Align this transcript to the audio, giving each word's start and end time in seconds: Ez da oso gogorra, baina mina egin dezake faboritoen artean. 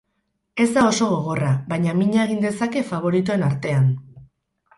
Ez 0.63 0.65
da 0.77 0.85
oso 0.91 1.09
gogorra, 1.11 1.51
baina 1.73 1.93
mina 1.99 2.23
egin 2.25 2.41
dezake 2.47 2.85
faboritoen 2.89 3.45
artean. 3.51 3.87